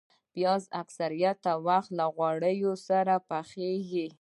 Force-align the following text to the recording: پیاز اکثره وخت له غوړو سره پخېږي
پیاز 0.33 0.63
اکثره 0.81 1.25
وخت 1.67 1.89
له 1.99 2.05
غوړو 2.15 2.71
سره 2.87 3.13
پخېږي 3.29 4.05